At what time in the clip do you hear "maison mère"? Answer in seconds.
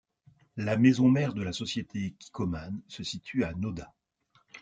0.77-1.35